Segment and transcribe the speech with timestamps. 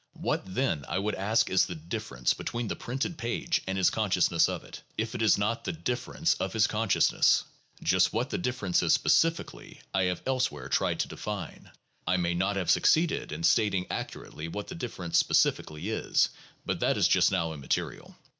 [0.19, 4.49] What, then, I would ask, is the difference between the printed page and his consciousness
[4.49, 7.43] of it, if it is not the differ ence of his consciousness?
[7.83, 11.69] Just what the difference is specifically, I have elsewhere tried to define.
[12.07, 16.29] I may not have succeeded in stating accurately what the difference specifically is,
[16.65, 18.15] but that is just now immaterial.